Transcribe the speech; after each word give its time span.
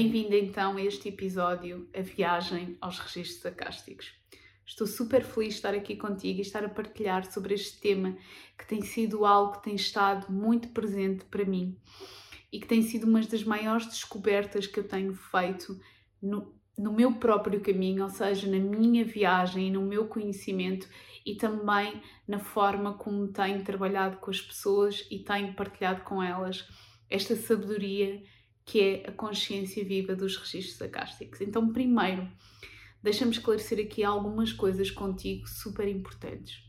Bem-vindo 0.00 0.36
então 0.36 0.76
a 0.76 0.80
este 0.80 1.08
episódio, 1.08 1.88
a 1.92 2.00
viagem 2.00 2.78
aos 2.80 3.00
registros 3.00 3.44
acásticos. 3.44 4.14
Estou 4.64 4.86
super 4.86 5.24
feliz 5.24 5.54
de 5.54 5.54
estar 5.56 5.74
aqui 5.74 5.96
contigo 5.96 6.38
e 6.38 6.42
estar 6.42 6.64
a 6.64 6.68
partilhar 6.68 7.28
sobre 7.28 7.54
este 7.54 7.80
tema 7.80 8.16
que 8.56 8.64
tem 8.64 8.80
sido 8.80 9.26
algo 9.26 9.54
que 9.54 9.64
tem 9.64 9.74
estado 9.74 10.32
muito 10.32 10.68
presente 10.68 11.24
para 11.24 11.44
mim 11.44 11.76
e 12.52 12.60
que 12.60 12.68
tem 12.68 12.80
sido 12.80 13.08
uma 13.08 13.20
das 13.22 13.42
maiores 13.42 13.86
descobertas 13.86 14.68
que 14.68 14.78
eu 14.78 14.86
tenho 14.86 15.12
feito 15.14 15.76
no, 16.22 16.54
no 16.78 16.92
meu 16.92 17.14
próprio 17.14 17.60
caminho, 17.60 18.04
ou 18.04 18.08
seja, 18.08 18.48
na 18.48 18.60
minha 18.60 19.04
viagem 19.04 19.68
no 19.68 19.82
meu 19.82 20.06
conhecimento 20.06 20.88
e 21.26 21.34
também 21.34 22.00
na 22.24 22.38
forma 22.38 22.94
como 22.94 23.32
tenho 23.32 23.64
trabalhado 23.64 24.18
com 24.18 24.30
as 24.30 24.40
pessoas 24.40 25.04
e 25.10 25.18
tenho 25.18 25.54
partilhado 25.54 26.02
com 26.02 26.22
elas 26.22 26.68
esta 27.10 27.34
sabedoria 27.34 28.22
que 28.68 28.80
é 28.82 29.08
a 29.08 29.12
consciência 29.12 29.82
viva 29.82 30.14
dos 30.14 30.36
registros 30.36 30.82
acásticos. 30.82 31.40
Então, 31.40 31.72
primeiro, 31.72 32.30
deixa-me 33.02 33.30
esclarecer 33.30 33.82
aqui 33.82 34.04
algumas 34.04 34.52
coisas 34.52 34.90
contigo 34.90 35.48
super 35.48 35.88
importantes. 35.88 36.62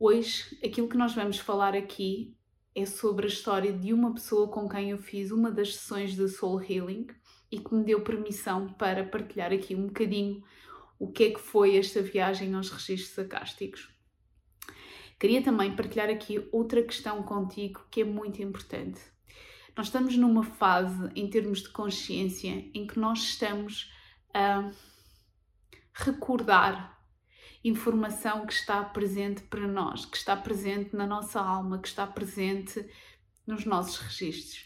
Hoje, 0.00 0.58
aquilo 0.64 0.88
que 0.88 0.96
nós 0.96 1.14
vamos 1.14 1.38
falar 1.38 1.74
aqui 1.74 2.34
é 2.74 2.86
sobre 2.86 3.26
a 3.26 3.28
história 3.28 3.70
de 3.70 3.92
uma 3.92 4.14
pessoa 4.14 4.48
com 4.48 4.66
quem 4.66 4.88
eu 4.88 4.96
fiz 4.96 5.30
uma 5.30 5.50
das 5.50 5.76
sessões 5.76 6.16
de 6.16 6.26
Soul 6.26 6.62
Healing 6.62 7.08
e 7.52 7.60
que 7.60 7.74
me 7.74 7.84
deu 7.84 8.02
permissão 8.02 8.72
para 8.72 9.04
partilhar 9.04 9.52
aqui 9.52 9.74
um 9.74 9.88
bocadinho 9.88 10.42
o 10.98 11.12
que 11.12 11.24
é 11.24 11.30
que 11.32 11.40
foi 11.40 11.76
esta 11.76 12.00
viagem 12.00 12.54
aos 12.54 12.70
registros 12.70 13.18
acásticos. 13.18 13.94
Queria 15.20 15.42
também 15.42 15.76
partilhar 15.76 16.08
aqui 16.08 16.48
outra 16.50 16.82
questão 16.82 17.22
contigo 17.22 17.86
que 17.90 18.00
é 18.00 18.04
muito 18.04 18.40
importante. 18.40 19.17
Nós 19.78 19.86
estamos 19.86 20.16
numa 20.16 20.42
fase, 20.42 21.08
em 21.14 21.30
termos 21.30 21.62
de 21.62 21.68
consciência, 21.68 22.68
em 22.74 22.84
que 22.84 22.98
nós 22.98 23.20
estamos 23.20 23.88
a 24.34 24.72
recordar 25.94 26.98
informação 27.62 28.44
que 28.44 28.52
está 28.52 28.82
presente 28.82 29.42
para 29.42 29.68
nós, 29.68 30.04
que 30.04 30.16
está 30.16 30.36
presente 30.36 30.96
na 30.96 31.06
nossa 31.06 31.40
alma, 31.40 31.78
que 31.78 31.86
está 31.86 32.04
presente 32.04 32.84
nos 33.46 33.64
nossos 33.64 33.98
registros. 33.98 34.64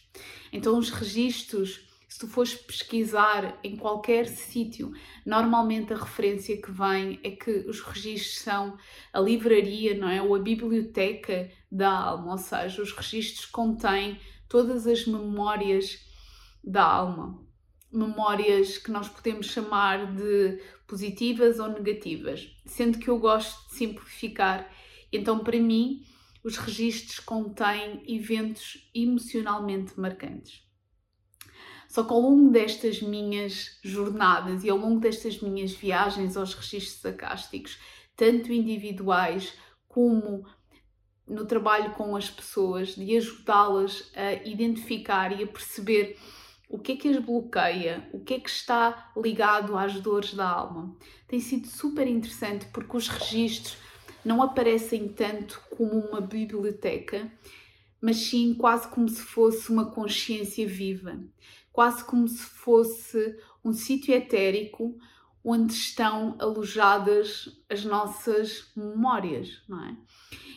Então, 0.50 0.78
os 0.78 0.88
registros, 0.88 1.86
se 2.08 2.18
tu 2.18 2.26
fores 2.26 2.54
pesquisar 2.54 3.60
em 3.62 3.76
qualquer 3.76 4.26
sítio, 4.26 4.94
normalmente 5.26 5.92
a 5.92 5.98
referência 5.98 6.56
que 6.56 6.70
vem 6.70 7.20
é 7.22 7.32
que 7.32 7.50
os 7.68 7.82
registros 7.82 8.38
são 8.38 8.78
a 9.12 9.20
livraria, 9.20 9.94
não 9.94 10.08
é? 10.08 10.22
Ou 10.22 10.34
a 10.34 10.38
biblioteca 10.38 11.50
da 11.70 11.90
alma, 11.90 12.32
ou 12.32 12.38
seja, 12.38 12.80
os 12.80 12.92
registros 12.92 13.44
contêm 13.44 14.18
todas 14.52 14.86
as 14.86 15.06
memórias 15.06 15.98
da 16.62 16.84
alma. 16.84 17.42
Memórias 17.90 18.76
que 18.76 18.90
nós 18.90 19.08
podemos 19.08 19.46
chamar 19.46 20.14
de 20.14 20.60
positivas 20.86 21.58
ou 21.58 21.68
negativas, 21.68 22.54
sendo 22.66 22.98
que 22.98 23.08
eu 23.08 23.18
gosto 23.18 23.70
de 23.70 23.76
simplificar. 23.76 24.70
Então, 25.10 25.38
para 25.38 25.58
mim, 25.58 26.04
os 26.44 26.58
registros 26.58 27.18
contêm 27.18 28.02
eventos 28.06 28.90
emocionalmente 28.94 29.98
marcantes. 29.98 30.62
Só 31.88 32.04
que 32.04 32.12
ao 32.12 32.20
longo 32.20 32.50
destas 32.50 33.00
minhas 33.00 33.78
jornadas 33.82 34.64
e 34.64 34.68
ao 34.68 34.76
longo 34.76 35.00
destas 35.00 35.40
minhas 35.40 35.72
viagens 35.72 36.36
aos 36.36 36.52
registros 36.52 37.06
acásticos, 37.06 37.78
tanto 38.14 38.52
individuais 38.52 39.54
como 39.88 40.44
no 41.32 41.46
trabalho 41.46 41.92
com 41.92 42.14
as 42.14 42.30
pessoas, 42.30 42.94
de 42.94 43.16
ajudá-las 43.16 44.10
a 44.14 44.34
identificar 44.46 45.38
e 45.38 45.42
a 45.42 45.46
perceber 45.46 46.18
o 46.68 46.78
que 46.78 46.92
é 46.92 46.96
que 46.96 47.08
as 47.08 47.18
bloqueia, 47.18 48.08
o 48.12 48.20
que 48.20 48.34
é 48.34 48.40
que 48.40 48.48
está 48.48 49.12
ligado 49.16 49.76
às 49.76 50.00
dores 50.00 50.34
da 50.34 50.48
alma. 50.48 50.96
Tem 51.28 51.40
sido 51.40 51.66
super 51.66 52.06
interessante 52.06 52.66
porque 52.72 52.96
os 52.96 53.08
registros 53.08 53.76
não 54.24 54.42
aparecem 54.42 55.08
tanto 55.08 55.60
como 55.70 55.92
uma 55.92 56.20
biblioteca, 56.20 57.30
mas 58.00 58.16
sim 58.16 58.54
quase 58.54 58.88
como 58.88 59.08
se 59.08 59.20
fosse 59.20 59.70
uma 59.70 59.90
consciência 59.90 60.66
viva, 60.66 61.18
quase 61.72 62.04
como 62.04 62.26
se 62.28 62.42
fosse 62.42 63.36
um 63.64 63.72
sítio 63.72 64.14
etérico 64.14 64.96
onde 65.44 65.72
estão 65.72 66.36
alojadas 66.38 67.48
as 67.68 67.84
nossas 67.84 68.70
memórias, 68.76 69.62
não 69.68 69.84
é? 69.84 69.96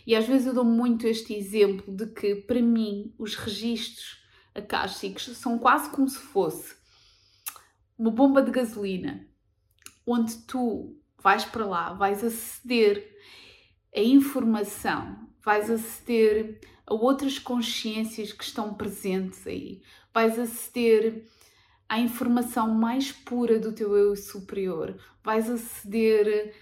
E 0.05 0.15
às 0.15 0.27
vezes 0.27 0.47
eu 0.47 0.53
dou 0.53 0.65
muito 0.65 1.07
este 1.07 1.33
exemplo 1.33 1.95
de 1.95 2.07
que, 2.07 2.35
para 2.35 2.61
mim, 2.61 3.13
os 3.17 3.35
registros 3.35 4.23
acásticos 4.53 5.25
são 5.37 5.57
quase 5.57 5.89
como 5.89 6.07
se 6.07 6.19
fosse 6.19 6.75
uma 7.97 8.11
bomba 8.11 8.41
de 8.41 8.51
gasolina, 8.51 9.27
onde 10.05 10.37
tu 10.45 10.95
vais 11.21 11.43
para 11.45 11.65
lá, 11.65 11.93
vais 11.93 12.23
aceder 12.23 13.15
a 13.95 13.99
informação, 13.99 15.27
vais 15.43 15.69
aceder 15.71 16.59
a 16.85 16.93
outras 16.93 17.39
consciências 17.39 18.31
que 18.31 18.43
estão 18.43 18.73
presentes 18.73 19.47
aí, 19.47 19.81
vais 20.13 20.37
aceder 20.37 21.25
à 21.87 21.99
informação 21.99 22.69
mais 22.73 23.11
pura 23.11 23.57
do 23.57 23.71
teu 23.71 23.95
eu 23.95 24.15
superior, 24.15 24.95
vais 25.23 25.49
aceder 25.49 26.53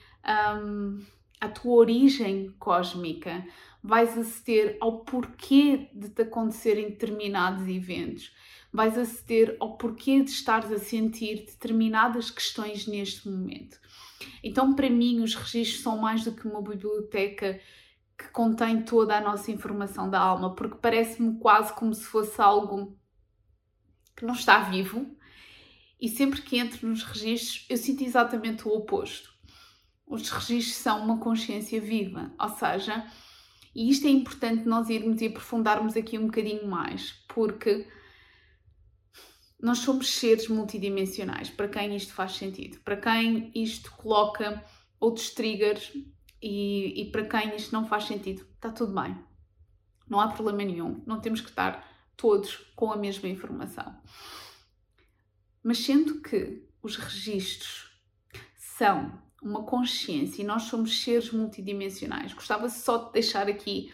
um, 0.56 1.04
à 1.44 1.50
tua 1.50 1.74
origem 1.74 2.56
cósmica, 2.58 3.46
vais 3.84 4.18
aceder 4.18 4.78
ao 4.80 5.00
porquê 5.00 5.90
de 5.94 6.08
te 6.08 6.22
acontecerem 6.22 6.90
determinados 6.90 7.68
eventos, 7.68 8.34
vais 8.72 8.98
aceder 8.98 9.58
ao 9.60 9.76
porquê 9.76 10.24
de 10.24 10.32
estares 10.32 10.72
a 10.72 10.80
sentir 10.80 11.46
determinadas 11.46 12.32
questões 12.32 12.88
neste 12.88 13.28
momento. 13.28 13.78
Então, 14.42 14.74
para 14.74 14.90
mim, 14.90 15.22
os 15.22 15.36
registros 15.36 15.84
são 15.84 15.98
mais 15.98 16.24
do 16.24 16.32
que 16.32 16.48
uma 16.48 16.62
biblioteca 16.62 17.60
que 18.18 18.30
contém 18.30 18.84
toda 18.84 19.18
a 19.18 19.22
nossa 19.22 19.52
informação 19.52 20.10
da 20.10 20.22
alma, 20.22 20.56
porque 20.56 20.78
parece-me 20.82 21.38
quase 21.40 21.74
como 21.74 21.94
se 21.94 22.06
fosse 22.06 22.42
algo 22.42 22.98
que 24.16 24.24
não 24.24 24.34
está 24.34 24.62
vivo. 24.62 25.14
E 26.00 26.08
sempre 26.08 26.42
que 26.42 26.58
entro 26.58 26.88
nos 26.88 27.04
registros, 27.04 27.66
eu 27.70 27.76
sinto 27.76 28.02
exatamente 28.02 28.66
o 28.66 28.72
oposto 28.72 29.33
os 30.06 30.30
registros 30.30 30.76
são 30.76 31.04
uma 31.04 31.18
consciência 31.18 31.80
viva, 31.80 32.32
ou 32.40 32.50
seja, 32.50 33.06
e 33.76 33.90
isto 33.90 34.06
é 34.06 34.10
importante 34.10 34.66
nós 34.66 34.90
irmos 34.90 35.22
e 35.22 35.28
aprofundarmos 35.28 35.96
aqui 35.96 36.18
um 36.18 36.28
bocadinho 36.28 36.68
mais, 36.68 37.12
porque 37.28 37.88
nós 39.60 39.80
somos 39.80 40.10
seres 40.10 40.48
multidimensionais, 40.48 41.50
para 41.50 41.68
quem 41.68 41.96
isto 41.96 42.14
faz 42.14 42.34
sentido, 42.34 42.80
para 42.82 42.98
quem 42.98 43.52
isto 43.56 43.92
coloca 43.94 44.64
outros 45.00 45.32
triggers 45.32 45.92
e, 46.42 47.02
e 47.02 47.12
para 47.12 47.26
quem 47.26 47.56
isto 47.56 47.72
não 47.72 47.88
faz 47.88 48.04
sentido, 48.04 48.46
está 48.56 48.70
tudo 48.70 48.94
bem. 48.94 49.18
Não 50.08 50.20
há 50.20 50.28
problema 50.28 50.64
nenhum, 50.64 51.02
não 51.08 51.22
temos 51.22 51.40
que 51.40 51.50
estar 51.50 51.88
todos 52.18 52.58
com 52.76 52.92
a 52.92 52.98
mesma 52.98 53.30
informação. 53.30 53.98
Mas 55.64 55.80
sendo 55.80 56.22
que 56.22 56.68
os 56.82 56.98
registros 56.98 57.90
são 58.58 59.23
uma 59.44 59.64
consciência 59.64 60.42
e 60.42 60.46
nós 60.46 60.64
somos 60.64 61.02
seres 61.02 61.32
multidimensionais. 61.32 62.34
Gostava 62.34 62.70
só 62.70 62.98
de 62.98 63.14
deixar 63.14 63.48
aqui 63.48 63.94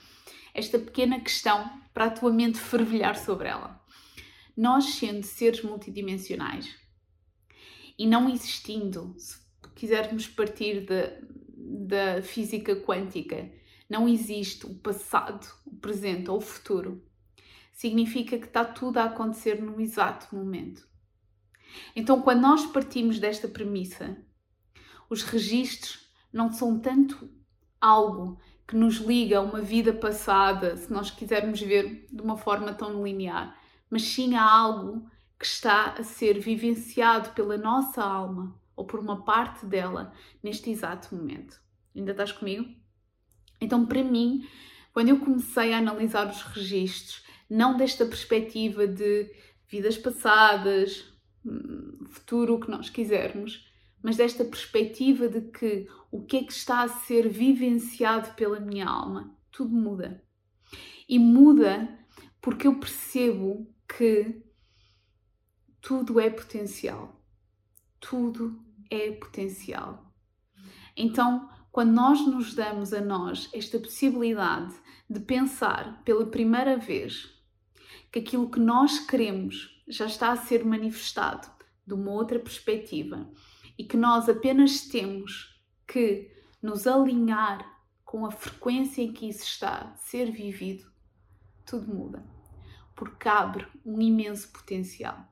esta 0.54 0.78
pequena 0.78 1.20
questão 1.20 1.70
para 1.94 2.06
a 2.06 2.12
tua 2.12 2.32
mente 2.32 2.60
fervilhar 2.60 3.18
sobre 3.18 3.48
ela. 3.48 3.84
Nós, 4.56 4.86
sendo 4.96 5.24
seres 5.24 5.64
multidimensionais 5.64 6.76
e 7.98 8.06
não 8.06 8.30
existindo, 8.30 9.16
se 9.18 9.38
quisermos 9.76 10.28
partir 10.28 10.86
da 11.58 12.22
física 12.22 12.76
quântica, 12.76 13.52
não 13.90 14.08
existe 14.08 14.66
o 14.66 14.76
passado, 14.76 15.48
o 15.66 15.76
presente 15.76 16.30
ou 16.30 16.38
o 16.38 16.42
futuro. 16.42 17.04
Significa 17.74 18.38
que 18.38 18.46
está 18.46 18.64
tudo 18.64 18.98
a 18.98 19.06
acontecer 19.06 19.62
no 19.62 19.80
exato 19.82 20.36
momento. 20.36 20.88
Então, 21.96 22.22
quando 22.22 22.42
nós 22.42 22.66
partimos 22.66 23.20
desta 23.20 23.48
premissa 23.48 24.18
os 25.10 25.24
registros 25.24 26.08
não 26.32 26.52
são 26.52 26.80
tanto 26.80 27.30
algo 27.82 28.40
que 28.68 28.76
nos 28.76 28.98
liga 28.98 29.40
a 29.40 29.42
uma 29.42 29.62
vida 29.62 29.92
passada, 29.92 30.78
se 30.78 30.92
nós 30.92 31.10
quisermos 31.10 31.60
ver 31.60 32.08
de 32.12 32.22
uma 32.22 32.38
forma 32.38 32.74
tão 32.74 33.04
linear, 33.04 33.58
mas 33.90 34.04
sim 34.04 34.36
a 34.36 34.44
algo 34.44 35.10
que 35.40 35.46
está 35.46 35.94
a 35.98 36.04
ser 36.04 36.40
vivenciado 36.40 37.32
pela 37.32 37.58
nossa 37.58 38.04
alma 38.04 38.56
ou 38.76 38.86
por 38.86 39.00
uma 39.00 39.24
parte 39.24 39.66
dela 39.66 40.14
neste 40.44 40.70
exato 40.70 41.16
momento. 41.16 41.60
Ainda 41.96 42.12
estás 42.12 42.32
comigo? 42.32 42.70
Então, 43.60 43.86
para 43.86 44.04
mim, 44.04 44.48
quando 44.94 45.10
eu 45.10 45.20
comecei 45.20 45.74
a 45.74 45.80
analisar 45.80 46.30
os 46.30 46.42
registros, 46.44 47.24
não 47.50 47.76
desta 47.76 48.06
perspectiva 48.06 48.86
de 48.86 49.32
vidas 49.68 49.98
passadas, 49.98 51.06
hum, 51.46 52.06
futuro, 52.10 52.56
o 52.56 52.60
que 52.60 52.70
nós 52.70 52.90
quisermos, 52.90 53.69
mas 54.02 54.18
desta 54.18 54.46
perspectiva 54.46 55.28
de 55.28 55.42
que 55.42 55.88
o 56.12 56.24
que 56.24 56.38
é 56.38 56.44
que 56.44 56.54
está 56.54 56.82
a 56.82 56.88
ser 56.88 57.28
vivenciado 57.30 58.34
pela 58.34 58.60
minha 58.60 58.88
alma, 58.88 59.36
tudo 59.52 59.76
muda. 59.76 60.24
E 61.08 61.20
muda 61.20 61.98
porque 62.42 62.68
eu 62.68 62.80
percebo 62.80 63.74
que 63.88 64.42
tudo 65.82 66.20
é 66.20 66.30
potencial. 66.30 67.22
Tudo 68.00 68.64
é 68.90 69.12
potencial. 69.12 70.14
Então, 70.96 71.50
quando 71.72 71.92
nós 71.92 72.26
nos 72.26 72.54
damos 72.54 72.94
a 72.94 73.02
nós 73.02 73.50
esta 73.54 73.80
possibilidade 73.80 74.74
de 75.10 75.20
pensar 75.20 76.02
pela 76.04 76.26
primeira 76.26 76.78
vez 76.78 77.30
que 78.12 78.20
aquilo 78.20 78.50
que 78.50 78.60
nós 78.60 79.00
queremos 79.00 79.84
já 79.88 80.06
está 80.06 80.32
a 80.32 80.38
ser 80.38 80.66
manifestado 80.66 81.48
de 81.86 81.94
uma 81.94 82.12
outra 82.12 82.40
perspectiva 82.40 83.30
e 83.80 83.86
que 83.86 83.96
nós 83.96 84.28
apenas 84.28 84.82
temos 84.82 85.58
que 85.88 86.30
nos 86.62 86.86
alinhar 86.86 87.66
com 88.04 88.26
a 88.26 88.32
frequência 88.32 89.02
em 89.02 89.14
que 89.14 89.30
isso 89.30 89.44
está 89.44 89.94
a 89.94 89.96
ser 89.96 90.30
vivido, 90.30 90.92
tudo 91.66 91.88
muda, 91.88 92.22
porque 92.94 93.30
abre 93.30 93.66
um 93.86 94.02
imenso 94.02 94.52
potencial. 94.52 95.26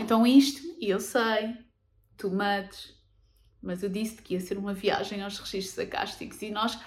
Então, 0.00 0.26
isto, 0.26 0.62
eu 0.80 0.98
sei, 0.98 1.58
tu 2.16 2.30
mates, 2.30 2.96
mas 3.60 3.82
eu 3.82 3.90
disse 3.90 4.22
que 4.22 4.32
ia 4.32 4.40
ser 4.40 4.56
uma 4.56 4.72
viagem 4.72 5.22
aos 5.22 5.38
registros 5.38 5.78
acásticos 5.78 6.40
e 6.40 6.50
nós 6.50 6.80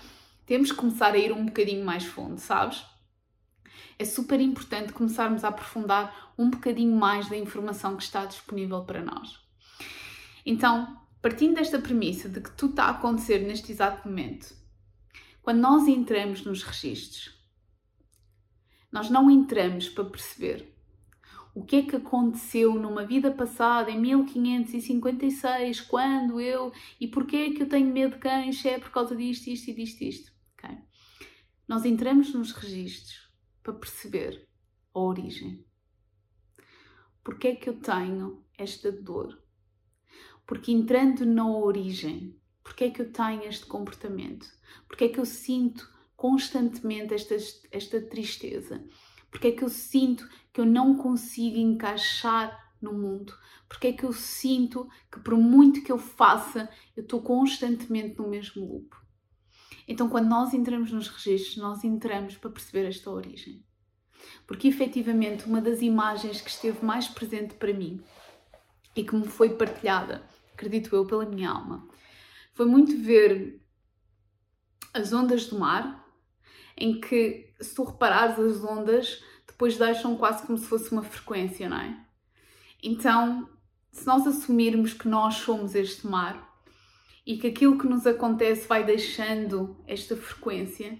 temos 0.47 0.71
que 0.71 0.77
começar 0.77 1.13
a 1.13 1.17
ir 1.17 1.31
um 1.31 1.45
bocadinho 1.45 1.85
mais 1.85 2.05
fundo, 2.05 2.39
sabes? 2.39 2.83
É 3.99 4.05
super 4.05 4.41
importante 4.41 4.93
começarmos 4.93 5.43
a 5.43 5.49
aprofundar 5.49 6.33
um 6.39 6.49
bocadinho 6.49 6.95
mais 6.95 7.29
da 7.29 7.37
informação 7.37 7.95
que 7.95 8.01
está 8.01 8.25
disponível 8.25 8.83
para 8.83 9.03
nós. 9.03 9.40
Então, 10.45 11.01
partindo 11.21 11.55
desta 11.55 11.79
premissa 11.79 12.27
de 12.27 12.41
que 12.41 12.51
tudo 12.51 12.71
está 12.71 12.85
a 12.85 12.91
acontecer 12.91 13.39
neste 13.39 13.71
exato 13.71 14.07
momento, 14.07 14.55
quando 15.41 15.59
nós 15.59 15.87
entramos 15.87 16.43
nos 16.43 16.63
registros, 16.63 17.39
nós 18.91 19.09
não 19.09 19.29
entramos 19.29 19.89
para 19.89 20.05
perceber 20.05 20.71
o 21.53 21.65
que 21.65 21.77
é 21.77 21.81
que 21.83 21.95
aconteceu 21.97 22.75
numa 22.75 23.05
vida 23.05 23.29
passada, 23.29 23.91
em 23.91 23.99
1556, 23.99 25.81
quando 25.81 26.39
eu, 26.39 26.71
e 26.99 27.07
porquê 27.07 27.35
é 27.35 27.53
que 27.53 27.63
eu 27.63 27.69
tenho 27.69 27.91
medo 27.91 28.13
de 28.13 28.19
cães, 28.19 28.63
é 28.65 28.79
por 28.79 28.89
causa 28.89 29.15
disto, 29.15 29.47
isto 29.47 29.69
e 29.69 29.73
disto, 29.73 30.01
isto. 30.01 30.31
Okay? 30.53 30.77
Nós 31.67 31.83
entramos 31.83 32.33
nos 32.33 32.53
registros 32.53 33.29
para 33.61 33.73
perceber 33.73 34.47
a 34.93 34.99
origem. 34.99 35.65
Porquê 37.23 37.49
é 37.49 37.55
que 37.55 37.69
eu 37.69 37.79
tenho 37.79 38.45
esta 38.57 38.91
dor? 38.91 39.37
Porque 40.45 40.71
entrando 40.71 41.25
na 41.25 41.47
origem, 41.47 42.35
porquê 42.63 42.85
é 42.85 42.89
que 42.89 43.01
eu 43.01 43.11
tenho 43.11 43.43
este 43.43 43.65
comportamento? 43.65 44.47
Porquê 44.87 45.05
é 45.05 45.09
que 45.09 45.19
eu 45.19 45.25
sinto 45.25 45.89
constantemente 46.15 47.13
esta, 47.13 47.35
esta 47.71 48.01
tristeza? 48.01 48.83
Porquê 49.29 49.47
é 49.47 49.51
que 49.51 49.63
eu 49.63 49.69
sinto 49.69 50.27
que 50.51 50.59
eu 50.59 50.65
não 50.65 50.95
consigo 50.97 51.57
encaixar 51.57 52.73
no 52.81 52.93
mundo? 52.93 53.33
Porque 53.69 53.87
é 53.87 53.93
que 53.93 54.03
eu 54.03 54.11
sinto 54.11 54.89
que 55.09 55.19
por 55.21 55.37
muito 55.37 55.81
que 55.81 55.91
eu 55.91 55.97
faça, 55.97 56.69
eu 56.95 57.03
estou 57.03 57.21
constantemente 57.21 58.19
no 58.19 58.27
mesmo 58.27 58.65
loop? 58.65 59.01
Então, 59.87 60.09
quando 60.09 60.27
nós 60.27 60.53
entramos 60.53 60.91
nos 60.91 61.07
registros, 61.07 61.57
nós 61.57 61.83
entramos 61.83 62.37
para 62.37 62.49
perceber 62.49 62.87
esta 62.87 63.09
origem. 63.09 63.65
Porque 64.45 64.67
efetivamente 64.67 65.45
uma 65.45 65.61
das 65.61 65.81
imagens 65.81 66.41
que 66.41 66.49
esteve 66.49 66.85
mais 66.85 67.07
presente 67.07 67.55
para 67.55 67.73
mim 67.73 68.01
e 68.95 69.03
que 69.03 69.15
me 69.15 69.27
foi 69.27 69.55
partilhada, 69.55 70.23
acredito 70.61 70.95
eu, 70.95 71.05
pela 71.05 71.25
minha 71.25 71.49
alma, 71.49 71.87
foi 72.53 72.67
muito 72.67 72.95
ver 73.01 73.59
as 74.93 75.11
ondas 75.11 75.47
do 75.47 75.57
mar, 75.57 76.05
em 76.77 77.01
que, 77.01 77.53
se 77.59 77.73
tu 77.73 77.83
reparares 77.83 78.37
as 78.37 78.63
ondas, 78.63 79.23
depois 79.47 79.77
deixam 79.77 80.15
quase 80.17 80.45
como 80.45 80.57
se 80.57 80.67
fosse 80.67 80.91
uma 80.91 81.01
frequência, 81.01 81.67
não 81.67 81.77
é? 81.77 82.05
Então, 82.83 83.49
se 83.91 84.05
nós 84.05 84.25
assumirmos 84.27 84.93
que 84.93 85.07
nós 85.07 85.35
somos 85.35 85.75
este 85.75 86.05
mar 86.05 86.49
e 87.25 87.37
que 87.37 87.47
aquilo 87.47 87.77
que 87.77 87.87
nos 87.87 88.05
acontece 88.05 88.67
vai 88.67 88.83
deixando 88.83 89.83
esta 89.87 90.15
frequência, 90.15 90.99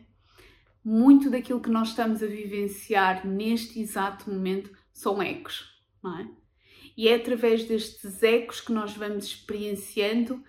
muito 0.84 1.30
daquilo 1.30 1.62
que 1.62 1.70
nós 1.70 1.90
estamos 1.90 2.24
a 2.24 2.28
vivenciar 2.28 3.28
neste 3.28 3.80
exato 3.80 4.30
momento 4.30 4.72
são 4.92 5.22
ecos, 5.22 5.82
não 6.04 6.20
é? 6.20 6.41
E 7.02 7.08
é 7.08 7.16
através 7.16 7.64
destes 7.64 8.22
ecos 8.22 8.62
que 8.62 8.72
nós 8.72 8.96
vamos 8.96 9.26
experienciando 9.26 10.44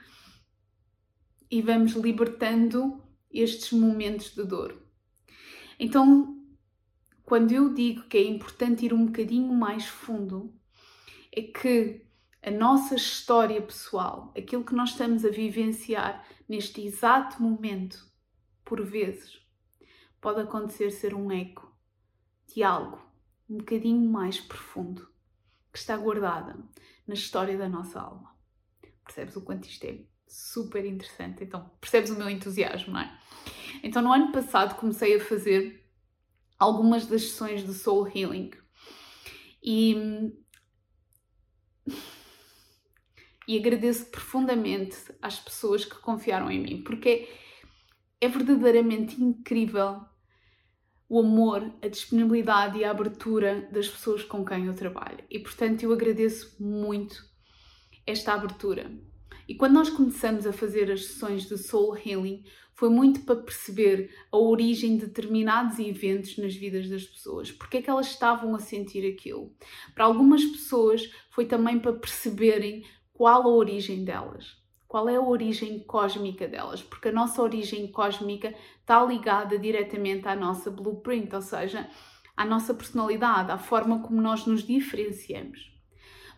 e 1.51 1.63
vamos 1.63 1.93
libertando 1.93 3.03
estes 3.31 3.73
momentos 3.73 4.35
de 4.35 4.45
dor. 4.45 4.79
Então, 5.81 6.45
quando 7.25 7.53
eu 7.53 7.73
digo 7.73 8.03
que 8.03 8.19
é 8.19 8.25
importante 8.25 8.85
ir 8.85 8.93
um 8.93 9.07
bocadinho 9.07 9.51
mais 9.51 9.87
fundo, 9.87 10.55
é 11.35 11.41
que 11.41 12.05
a 12.43 12.51
nossa 12.51 12.97
história 12.97 13.63
pessoal, 13.63 14.31
aquilo 14.37 14.63
que 14.63 14.75
nós 14.75 14.91
estamos 14.91 15.25
a 15.25 15.31
vivenciar 15.31 16.23
neste 16.47 16.83
exato 16.83 17.43
momento, 17.43 18.07
por 18.63 18.85
vezes, 18.85 19.41
pode 20.21 20.43
acontecer 20.43 20.91
ser 20.91 21.15
um 21.15 21.33
eco 21.33 21.75
de 22.55 22.63
algo 22.63 23.01
um 23.49 23.57
bocadinho 23.57 24.07
mais 24.07 24.39
profundo 24.39 25.12
que 25.73 25.79
está 25.79 25.97
guardada 25.97 26.57
na 27.07 27.15
história 27.15 27.57
da 27.57 27.69
nossa 27.69 28.01
alma. 28.01 28.37
Percebes 29.05 29.37
o 29.37 29.41
quanto 29.41 29.67
isto 29.67 29.85
é 29.85 30.01
super 30.29 30.85
interessante? 30.85 31.43
Então, 31.43 31.71
percebes 31.81 32.11
o 32.11 32.17
meu 32.17 32.29
entusiasmo, 32.29 32.93
não 32.93 33.01
é? 33.01 33.19
Então, 33.83 34.03
no 34.03 34.13
ano 34.13 34.33
passado 34.33 34.79
comecei 34.79 35.17
a 35.17 35.25
fazer 35.25 35.83
algumas 36.59 37.07
das 37.07 37.23
sessões 37.23 37.65
de 37.65 37.75
Soul 37.75 38.07
Healing. 38.07 38.51
E, 39.63 40.33
e 43.49 43.59
agradeço 43.59 44.07
profundamente 44.07 44.97
às 45.21 45.41
pessoas 45.41 45.85
que 45.85 45.97
confiaram 45.97 46.51
em 46.51 46.61
mim, 46.61 46.83
porque 46.83 47.29
é 48.21 48.29
verdadeiramente 48.29 49.21
incrível 49.21 50.05
o 51.13 51.19
amor, 51.19 51.71
a 51.83 51.89
disponibilidade 51.89 52.79
e 52.79 52.85
a 52.85 52.91
abertura 52.91 53.69
das 53.71 53.87
pessoas 53.87 54.25
com 54.25 54.43
quem 54.43 54.65
eu 54.65 54.73
trabalho. 54.73 55.23
E 55.29 55.39
portanto 55.39 55.83
eu 55.83 55.93
agradeço 55.93 56.57
muito 56.59 57.23
esta 58.07 58.33
abertura. 58.33 58.91
E 59.47 59.55
quando 59.55 59.75
nós 59.75 59.91
começamos 59.91 60.47
a 60.47 60.55
fazer 60.55 60.91
as 60.91 61.05
sessões 61.05 61.47
de 61.47 61.59
Soul 61.59 61.99
Healing, 61.99 62.43
foi 62.73 62.89
muito 62.89 63.21
para 63.27 63.37
perceber 63.37 64.11
a 64.33 64.39
origem 64.39 64.97
de 64.97 65.05
determinados 65.05 65.79
eventos 65.79 66.39
nas 66.39 66.55
vidas 66.55 66.89
das 66.89 67.05
pessoas, 67.05 67.53
porque 67.53 67.77
é 67.77 67.83
que 67.83 67.91
elas 67.91 68.07
estavam 68.07 68.55
a 68.55 68.59
sentir 68.59 69.07
aquilo. 69.07 69.55
Para 69.95 70.07
algumas 70.07 70.43
pessoas 70.43 71.13
foi 71.29 71.45
também 71.45 71.79
para 71.79 71.93
perceberem 71.93 72.87
qual 73.13 73.43
a 73.43 73.55
origem 73.55 74.03
delas, 74.03 74.62
qual 74.93 75.09
é 75.09 75.17
a 75.17 75.23
origem 75.23 75.79
cósmica 75.79 76.47
delas, 76.47 76.83
porque 76.83 77.09
a 77.09 77.13
nossa 77.13 77.41
origem 77.41 77.91
cósmica 77.91 78.55
está 78.79 79.03
ligada 79.03 79.59
diretamente 79.59 80.29
à 80.29 80.37
nossa 80.37 80.71
blueprint, 80.71 81.35
ou 81.35 81.41
seja, 81.41 81.89
à 82.37 82.45
nossa 82.45 82.75
personalidade, 82.75 83.51
à 83.51 83.57
forma 83.57 84.03
como 84.03 84.21
nós 84.21 84.45
nos 84.45 84.63
diferenciamos. 84.63 85.75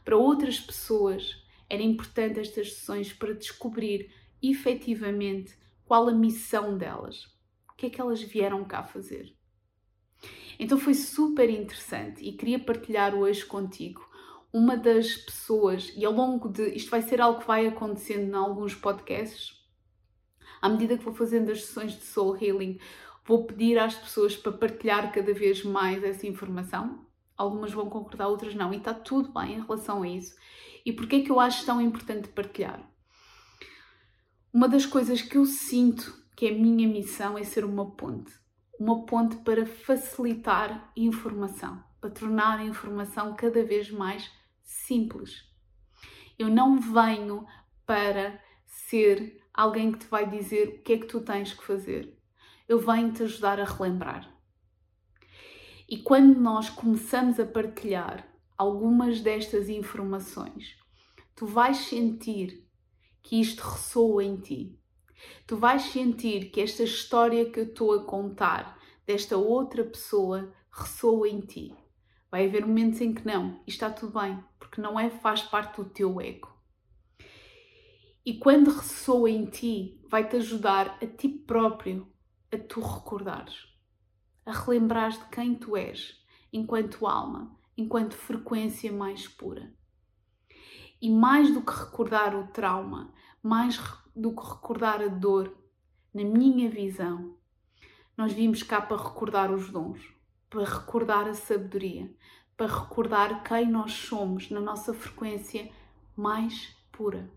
Para 0.04 0.16
outras 0.16 0.60
pessoas, 0.60 1.34
era 1.68 1.82
importante 1.82 2.38
estas 2.38 2.74
sessões 2.74 3.12
para 3.12 3.34
descobrir 3.34 4.08
efetivamente 4.40 5.52
qual 5.84 6.08
a 6.08 6.12
missão 6.12 6.78
delas, 6.78 7.24
o 7.68 7.74
que 7.76 7.86
é 7.86 7.90
que 7.90 8.00
elas 8.00 8.22
vieram 8.22 8.64
cá 8.64 8.84
fazer. 8.84 9.34
Então 10.60 10.78
foi 10.78 10.94
super 10.94 11.50
interessante 11.50 12.24
e 12.24 12.36
queria 12.36 12.60
partilhar 12.60 13.16
hoje 13.16 13.44
contigo 13.44 14.08
uma 14.54 14.76
das 14.76 15.16
pessoas, 15.16 15.92
e 15.96 16.04
ao 16.04 16.12
longo 16.12 16.48
de. 16.48 16.68
Isto 16.76 16.88
vai 16.88 17.02
ser 17.02 17.20
algo 17.20 17.40
que 17.40 17.46
vai 17.46 17.66
acontecendo 17.66 18.30
em 18.30 18.36
alguns 18.36 18.72
podcasts, 18.72 19.60
à 20.62 20.68
medida 20.68 20.96
que 20.96 21.02
vou 21.02 21.12
fazendo 21.12 21.50
as 21.50 21.64
sessões 21.64 21.90
de 21.94 22.04
Soul 22.04 22.36
Healing, 22.40 22.78
vou 23.26 23.46
pedir 23.46 23.76
às 23.80 23.96
pessoas 23.96 24.36
para 24.36 24.52
partilhar 24.52 25.12
cada 25.12 25.34
vez 25.34 25.64
mais 25.64 26.04
essa 26.04 26.24
informação. 26.28 27.04
Algumas 27.36 27.72
vão 27.72 27.90
concordar, 27.90 28.28
outras 28.28 28.54
não, 28.54 28.72
e 28.72 28.76
está 28.76 28.94
tudo 28.94 29.32
bem 29.32 29.54
em 29.54 29.60
relação 29.60 30.04
a 30.04 30.08
isso. 30.08 30.36
E 30.86 30.92
porquê 30.92 31.16
é 31.16 31.22
que 31.22 31.32
eu 31.32 31.40
acho 31.40 31.66
tão 31.66 31.80
importante 31.80 32.28
partilhar? 32.28 32.80
Uma 34.52 34.68
das 34.68 34.86
coisas 34.86 35.20
que 35.20 35.36
eu 35.36 35.44
sinto 35.44 36.16
que 36.36 36.46
é 36.46 36.50
a 36.50 36.54
minha 36.54 36.86
missão 36.86 37.36
é 37.36 37.42
ser 37.42 37.64
uma 37.64 37.90
ponte. 37.90 38.32
Uma 38.78 39.04
ponte 39.04 39.34
para 39.38 39.66
facilitar 39.66 40.92
informação, 40.96 41.82
para 42.00 42.10
tornar 42.10 42.60
a 42.60 42.64
informação 42.64 43.34
cada 43.34 43.64
vez 43.64 43.90
mais 43.90 44.30
simples. 44.64 45.44
Eu 46.38 46.48
não 46.48 46.80
venho 46.80 47.46
para 47.86 48.42
ser 48.66 49.40
alguém 49.52 49.92
que 49.92 50.00
te 50.00 50.06
vai 50.06 50.28
dizer 50.28 50.68
o 50.68 50.82
que 50.82 50.94
é 50.94 50.98
que 50.98 51.06
tu 51.06 51.20
tens 51.20 51.54
que 51.54 51.62
fazer. 51.62 52.18
Eu 52.66 52.78
venho 52.80 53.12
te 53.12 53.22
ajudar 53.22 53.60
a 53.60 53.64
relembrar. 53.64 54.34
E 55.88 55.98
quando 55.98 56.40
nós 56.40 56.70
começamos 56.70 57.38
a 57.38 57.46
partilhar 57.46 58.26
algumas 58.56 59.20
destas 59.20 59.68
informações, 59.68 60.76
tu 61.36 61.46
vais 61.46 61.76
sentir 61.76 62.66
que 63.22 63.40
isto 63.40 63.60
ressoa 63.60 64.24
em 64.24 64.36
ti. 64.36 64.78
Tu 65.46 65.56
vais 65.56 65.82
sentir 65.82 66.50
que 66.50 66.60
esta 66.60 66.82
história 66.82 67.50
que 67.50 67.60
eu 67.60 67.64
estou 67.64 67.94
a 67.94 68.04
contar 68.04 68.78
desta 69.06 69.36
outra 69.36 69.84
pessoa 69.84 70.52
ressoa 70.70 71.28
em 71.28 71.40
ti. 71.40 71.74
Vai 72.30 72.46
haver 72.46 72.66
momentos 72.66 73.00
em 73.00 73.14
que 73.14 73.24
não, 73.24 73.62
e 73.66 73.70
está 73.70 73.90
tudo 73.90 74.18
bem, 74.18 74.42
porque 74.74 74.80
não 74.80 74.98
é 74.98 75.08
faz 75.08 75.40
parte 75.40 75.76
do 75.76 75.88
teu 75.88 76.20
ego. 76.20 76.52
E 78.26 78.38
quando 78.38 78.72
ressoa 78.72 79.30
em 79.30 79.46
ti, 79.46 80.02
vai-te 80.10 80.34
ajudar 80.34 80.98
a 81.00 81.06
ti 81.06 81.28
próprio 81.28 82.12
a 82.52 82.58
tu 82.58 82.80
recordares, 82.80 83.68
a 84.44 84.50
relembrares 84.50 85.16
de 85.16 85.26
quem 85.26 85.54
tu 85.54 85.76
és, 85.76 86.20
enquanto 86.52 87.06
alma, 87.06 87.56
enquanto 87.76 88.16
frequência 88.16 88.92
mais 88.92 89.28
pura. 89.28 89.72
E 91.00 91.08
mais 91.08 91.54
do 91.54 91.62
que 91.62 91.72
recordar 91.72 92.34
o 92.34 92.48
trauma, 92.48 93.14
mais 93.40 93.78
do 94.16 94.34
que 94.34 94.42
recordar 94.42 95.00
a 95.00 95.08
dor, 95.08 95.56
na 96.12 96.24
minha 96.24 96.68
visão, 96.68 97.36
nós 98.16 98.32
vimos 98.32 98.64
cá 98.64 98.80
para 98.80 98.96
recordar 98.96 99.52
os 99.52 99.70
dons, 99.70 100.00
para 100.50 100.64
recordar 100.64 101.28
a 101.28 101.34
sabedoria, 101.34 102.12
para 102.56 102.66
recordar 102.66 103.42
quem 103.42 103.68
nós 103.68 103.92
somos 103.92 104.50
na 104.50 104.60
nossa 104.60 104.94
frequência 104.94 105.70
mais 106.16 106.74
pura. 106.92 107.30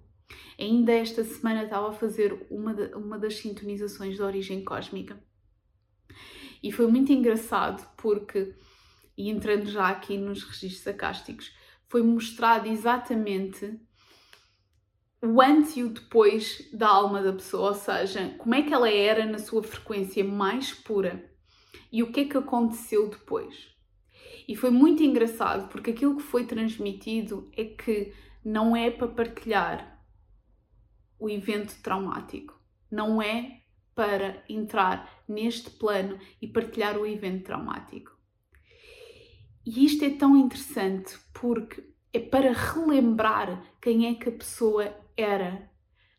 Ainda 0.60 0.92
esta 0.92 1.24
semana 1.24 1.64
estava 1.64 1.90
a 1.90 1.94
fazer 1.94 2.48
uma, 2.50 2.74
de, 2.74 2.94
uma 2.96 3.18
das 3.18 3.38
sintonizações 3.38 4.18
da 4.18 4.26
origem 4.26 4.64
cósmica 4.64 5.18
e 6.62 6.72
foi 6.72 6.88
muito 6.88 7.12
engraçado 7.12 7.88
porque, 7.98 8.56
e 9.18 9.30
entrando 9.30 9.66
já 9.66 9.88
aqui 9.90 10.18
nos 10.18 10.44
registros 10.44 10.88
acásticos, 10.88 11.56
foi 11.88 12.02
mostrado 12.02 12.68
exatamente 12.68 13.80
o 15.22 15.42
antes 15.42 15.76
e 15.78 15.84
o 15.84 15.90
depois 15.90 16.70
da 16.74 16.88
alma 16.88 17.22
da 17.22 17.34
pessoa, 17.34 17.70
ou 17.70 17.74
seja, 17.74 18.36
como 18.38 18.54
é 18.54 18.62
que 18.62 18.74
ela 18.74 18.90
era 18.90 19.26
na 19.26 19.40
sua 19.40 19.64
frequência 19.64 20.24
mais 20.24 20.74
pura 20.74 21.32
e 21.92 22.04
o 22.04 22.12
que 22.12 22.22
é 22.22 22.26
que 22.26 22.38
aconteceu 22.38 23.10
depois. 23.10 23.77
E 24.48 24.56
foi 24.56 24.70
muito 24.70 25.04
engraçado 25.04 25.68
porque 25.70 25.92
aquilo 25.92 26.18
que 26.18 26.24
foi 26.24 26.46
transmitido 26.46 27.52
é 27.56 27.66
que 27.66 28.14
não 28.44 28.76
é 28.76 28.90
para 28.90 29.08
partilhar 29.08 30.02
o 31.20 31.30
evento 31.30 31.76
traumático, 31.82 32.58
não 32.90 33.22
é 33.22 33.62
para 33.94 34.44
entrar 34.48 35.24
neste 35.28 35.72
plano 35.72 36.18
e 36.42 36.48
partilhar 36.48 36.98
o 36.98 37.06
evento 37.06 37.46
traumático. 37.46 38.16
E 39.66 39.84
isto 39.84 40.06
é 40.06 40.10
tão 40.12 40.38
interessante 40.38 41.20
porque 41.34 41.84
é 42.14 42.20
para 42.20 42.54
relembrar 42.54 43.76
quem 43.82 44.08
é 44.08 44.16
que 44.16 44.30
a 44.30 44.32
pessoa 44.32 44.96
era 45.18 45.70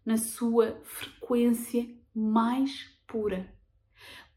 na 0.05 0.17
sua 0.17 0.81
frequência 0.85 1.89
mais 2.15 2.85
pura. 3.07 3.58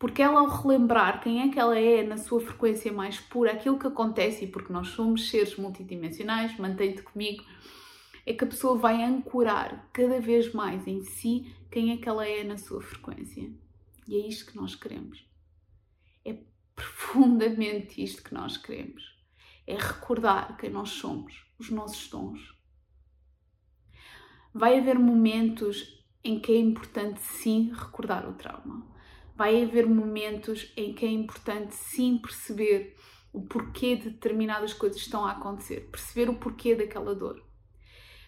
Porque 0.01 0.23
ela, 0.23 0.39
ao 0.39 0.47
relembrar 0.47 1.21
quem 1.21 1.43
é 1.43 1.49
que 1.49 1.59
ela 1.59 1.77
é 1.77 2.01
na 2.01 2.17
sua 2.17 2.41
frequência 2.41 2.91
mais 2.91 3.19
pura, 3.19 3.51
aquilo 3.51 3.77
que 3.77 3.85
acontece, 3.85 4.45
e 4.45 4.47
porque 4.47 4.73
nós 4.73 4.87
somos 4.87 5.29
seres 5.29 5.55
multidimensionais, 5.57 6.57
mantém-te 6.57 7.03
comigo, 7.03 7.45
é 8.25 8.33
que 8.33 8.43
a 8.43 8.47
pessoa 8.47 8.75
vai 8.79 9.03
ancorar 9.03 9.87
cada 9.93 10.19
vez 10.19 10.51
mais 10.55 10.87
em 10.87 11.03
si 11.03 11.55
quem 11.69 11.91
é 11.91 11.97
que 11.97 12.09
ela 12.09 12.27
é 12.27 12.43
na 12.43 12.57
sua 12.57 12.81
frequência. 12.81 13.47
E 14.07 14.15
é 14.15 14.27
isto 14.27 14.51
que 14.51 14.57
nós 14.57 14.73
queremos. 14.73 15.23
É 16.25 16.35
profundamente 16.75 18.03
isto 18.03 18.23
que 18.23 18.33
nós 18.33 18.57
queremos. 18.57 19.03
É 19.67 19.75
recordar 19.75 20.57
quem 20.57 20.71
nós 20.71 20.89
somos, 20.89 21.45
os 21.59 21.69
nossos 21.69 22.09
dons, 22.09 22.59
Vai 24.51 24.79
haver 24.79 24.97
momentos 24.97 26.03
em 26.23 26.39
que 26.39 26.51
é 26.51 26.57
importante 26.57 27.21
sim 27.21 27.71
recordar 27.71 28.27
o 28.27 28.33
trauma. 28.33 28.91
Vai 29.41 29.63
haver 29.63 29.89
momentos 29.89 30.71
em 30.77 30.93
que 30.93 31.03
é 31.03 31.09
importante 31.09 31.73
sim 31.73 32.19
perceber 32.19 32.95
o 33.33 33.41
porquê 33.41 33.95
de 33.95 34.11
determinadas 34.11 34.71
coisas 34.71 35.01
estão 35.01 35.25
a 35.25 35.31
acontecer, 35.31 35.89
perceber 35.89 36.29
o 36.29 36.37
porquê 36.37 36.75
daquela 36.75 37.15
dor. 37.15 37.43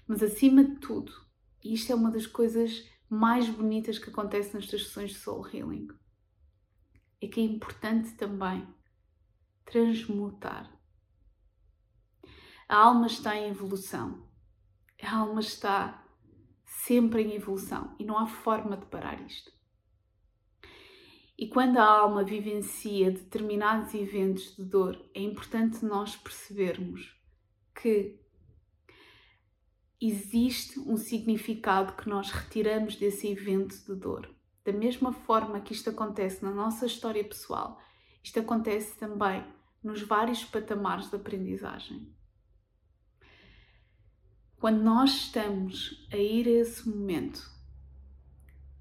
Mas 0.08 0.24
acima 0.24 0.64
de 0.64 0.78
tudo, 0.78 1.14
e 1.64 1.76
isto 1.76 1.92
é 1.92 1.96
uma 1.96 2.10
das 2.10 2.26
coisas 2.26 2.84
mais 3.08 3.48
bonitas 3.48 4.00
que 4.00 4.10
acontece 4.10 4.56
nas 4.56 4.68
sessões 4.68 5.12
de 5.12 5.20
soul 5.20 5.48
healing, 5.48 5.88
é 7.22 7.28
que 7.28 7.40
é 7.40 7.44
importante 7.44 8.16
também 8.16 8.68
transmutar. 9.66 10.76
A 12.68 12.76
alma 12.76 13.06
está 13.06 13.36
em 13.36 13.52
evolução. 13.52 14.28
A 15.00 15.16
alma 15.16 15.42
está 15.42 16.04
sempre 16.66 17.22
em 17.22 17.36
evolução 17.36 17.96
e 18.00 18.04
não 18.04 18.18
há 18.18 18.26
forma 18.26 18.76
de 18.76 18.88
parar 18.88 19.22
isto. 19.22 19.53
E 21.38 21.48
quando 21.48 21.78
a 21.78 21.84
alma 21.84 22.24
vivencia 22.24 23.12
determinados 23.12 23.94
eventos 23.94 24.56
de 24.56 24.64
dor, 24.64 25.04
é 25.16 25.22
importante 25.22 25.84
nós 25.84 26.16
percebermos 26.16 27.20
que 27.74 28.20
existe 30.00 30.80
um 30.80 30.96
significado 30.96 31.94
que 31.94 32.08
nós 32.08 32.30
retiramos 32.30 32.96
desse 32.96 33.28
evento 33.28 33.76
de 33.86 33.96
dor. 33.96 34.30
Da 34.64 34.72
mesma 34.72 35.12
forma 35.12 35.60
que 35.60 35.74
isto 35.74 35.90
acontece 35.90 36.44
na 36.44 36.52
nossa 36.52 36.86
história 36.86 37.24
pessoal, 37.24 37.82
isto 38.24 38.40
acontece 38.40 38.98
também 38.98 39.44
nos 39.84 40.02
vários 40.02 40.46
patamares 40.46 41.10
de 41.10 41.16
aprendizagem. 41.16 42.14
Quando 44.58 44.82
nós 44.82 45.12
estamos 45.12 46.08
a 46.12 46.16
ir 46.16 46.48
a 46.48 46.62
esse 46.62 46.88
momento, 46.88 47.42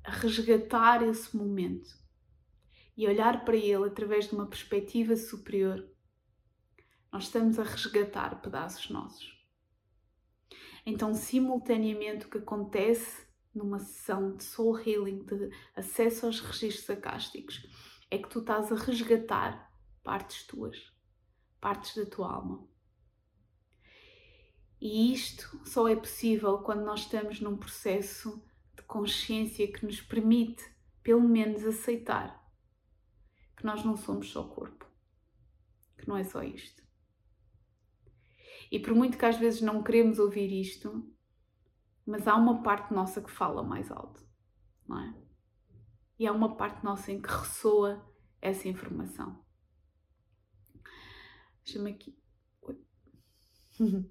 a 0.05 0.13
resgatar 0.13 1.03
esse 1.03 1.37
momento 1.37 2.02
e 2.97 3.07
olhar 3.07 3.45
para 3.45 3.57
ele 3.57 3.87
através 3.87 4.29
de 4.29 4.35
uma 4.35 4.47
perspectiva 4.47 5.17
superior, 5.17 5.89
nós 7.11 7.25
estamos 7.25 7.59
a 7.59 7.63
resgatar 7.63 8.41
pedaços 8.41 8.89
nossos. 8.91 9.39
Então, 10.85 11.15
simultaneamente, 11.15 12.27
o 12.27 12.31
que 12.31 12.39
acontece 12.39 13.27
numa 13.55 13.79
sessão 13.79 14.35
de 14.35 14.43
soul 14.43 14.79
healing, 14.79 15.25
de 15.25 15.51
acesso 15.77 16.27
aos 16.27 16.41
registros 16.41 16.91
acásticos, 16.91 17.67
é 18.11 18.19
que 18.19 18.29
tu 18.29 18.41
estás 18.41 18.73
a 18.73 18.75
resgatar 18.75 19.71
partes 20.03 20.47
tuas, 20.47 20.93
partes 21.61 21.95
da 21.97 22.07
tua 22.07 22.33
alma. 22.33 22.67
E 24.81 25.13
isto 25.13 25.61
só 25.65 25.87
é 25.87 25.95
possível 25.95 26.59
quando 26.59 26.85
nós 26.85 27.01
estamos 27.01 27.41
num 27.41 27.57
processo 27.57 28.43
de 28.75 28.83
consciência 28.83 29.71
que 29.71 29.87
nos 29.87 30.01
permite, 30.01 30.65
pelo 31.03 31.23
menos, 31.23 31.65
aceitar 31.65 32.42
que 33.63 33.67
nós 33.67 33.85
não 33.85 33.97
somos 33.97 34.29
só 34.29 34.43
corpo, 34.43 34.85
que 35.97 36.09
não 36.09 36.17
é 36.17 36.25
só 36.25 36.43
isto. 36.43 36.83
E 38.73 38.81
por 38.81 38.93
muito 38.93 39.17
que 39.17 39.25
às 39.25 39.37
vezes 39.37 39.61
não 39.61 39.85
queremos 39.85 40.19
ouvir 40.19 40.51
isto, 40.51 41.09
mas 42.05 42.27
há 42.27 42.35
uma 42.35 42.61
parte 42.65 42.93
nossa 42.93 43.23
que 43.23 43.31
fala 43.31 43.63
mais 43.63 43.89
alto, 43.89 44.21
não 44.85 44.99
é? 44.99 45.15
E 46.19 46.27
há 46.27 46.33
uma 46.33 46.57
parte 46.57 46.83
nossa 46.85 47.13
em 47.13 47.23
que 47.23 47.29
ressoa 47.29 48.05
essa 48.41 48.67
informação. 48.69 49.41
Deixa-me 51.65 51.93
aqui. 51.93 52.19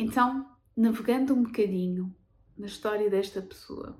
Então, 0.00 0.56
navegando 0.76 1.34
um 1.34 1.42
bocadinho 1.42 2.16
na 2.56 2.66
história 2.66 3.10
desta 3.10 3.42
pessoa, 3.42 3.98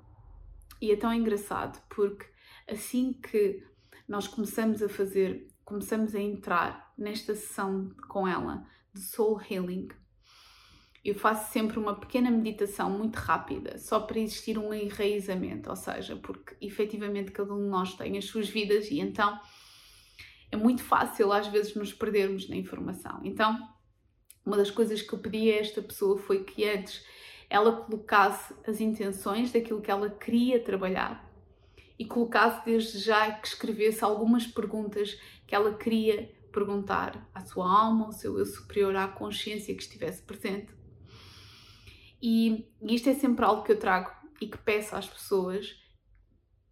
e 0.81 0.93
é 0.93 0.95
tão 0.95 1.13
engraçado 1.13 1.85
porque 1.89 2.25
assim 2.65 3.11
que 3.11 3.68
nós 4.09 4.27
começamos 4.27 4.81
a 4.81 4.89
fazer, 4.89 5.47
começamos 5.63 6.15
a 6.15 6.19
entrar 6.19 6.91
nesta 6.97 7.35
sessão 7.35 7.91
com 8.07 8.27
ela 8.27 8.65
de 8.91 9.01
Soul 9.01 9.39
Healing, 9.39 9.87
eu 11.05 11.15
faço 11.15 11.53
sempre 11.53 11.79
uma 11.79 11.95
pequena 11.95 12.29
meditação 12.29 12.89
muito 12.89 13.15
rápida, 13.15 13.77
só 13.77 13.99
para 13.99 14.19
existir 14.19 14.57
um 14.57 14.73
enraizamento, 14.73 15.69
ou 15.69 15.75
seja, 15.75 16.15
porque 16.15 16.57
efetivamente 16.59 17.31
cada 17.31 17.53
um 17.53 17.63
de 17.63 17.69
nós 17.69 17.93
tem 17.93 18.17
as 18.17 18.25
suas 18.25 18.49
vidas 18.49 18.89
e 18.89 18.99
então 18.99 19.39
é 20.51 20.57
muito 20.57 20.83
fácil 20.83 21.31
às 21.31 21.47
vezes 21.47 21.75
nos 21.75 21.93
perdermos 21.93 22.49
na 22.49 22.55
informação. 22.55 23.21
Então, 23.23 23.57
uma 24.45 24.57
das 24.57 24.71
coisas 24.71 25.01
que 25.01 25.13
eu 25.13 25.19
pedi 25.19 25.51
a 25.51 25.59
esta 25.59 25.81
pessoa 25.81 26.17
foi 26.17 26.43
que 26.43 26.67
antes 26.67 27.05
ela 27.47 27.71
colocasse 27.71 28.53
as 28.67 28.81
intenções 28.81 29.51
daquilo 29.51 29.81
que 29.81 29.91
ela 29.91 30.09
queria 30.09 30.59
trabalhar 30.59 31.28
e 31.99 32.05
colocasse 32.05 32.65
desde 32.65 32.97
já 32.97 33.29
que 33.33 33.49
escrevesse 33.49 34.05
algumas 34.05 34.47
perguntas 34.47 35.19
que 35.45 35.53
ela 35.53 35.73
queria 35.73 36.33
perguntar 36.53 37.29
à 37.35 37.41
sua 37.41 37.69
alma, 37.69 38.05
ao 38.05 38.11
seu 38.13 38.39
eu 38.39 38.45
superior, 38.45 38.95
à 38.95 39.07
consciência 39.09 39.75
que 39.75 39.83
estivesse 39.83 40.21
presente. 40.23 40.73
E, 42.21 42.65
isto 42.81 43.09
é 43.09 43.13
sempre 43.13 43.43
algo 43.43 43.63
que 43.63 43.73
eu 43.73 43.79
trago 43.79 44.11
e 44.41 44.47
que 44.47 44.57
peço 44.57 44.95
às 44.95 45.07
pessoas 45.07 45.75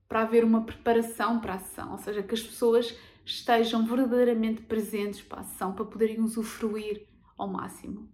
para 0.07 0.21
haver 0.21 0.45
uma 0.45 0.65
preparação 0.65 1.41
para 1.41 1.55
a 1.55 1.59
sessão, 1.59 1.91
ou 1.91 1.97
seja, 1.97 2.23
que 2.23 2.33
as 2.33 2.41
pessoas 2.41 2.97
estejam 3.25 3.85
verdadeiramente 3.85 4.61
presentes 4.61 5.21
para 5.21 5.41
a 5.41 5.43
sessão, 5.43 5.73
para 5.73 5.83
poderem 5.83 6.21
usufruir 6.21 7.05
ao 7.37 7.47
máximo. 7.47 8.09